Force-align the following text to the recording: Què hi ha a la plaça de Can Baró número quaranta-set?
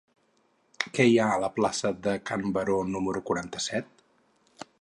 Què 0.97 1.05
hi 1.09 1.19
ha 1.19 1.27
a 1.33 1.37
la 1.43 1.51
plaça 1.59 1.93
de 2.09 2.15
Can 2.31 2.49
Baró 2.57 2.81
número 2.97 3.25
quaranta-set? 3.29 4.07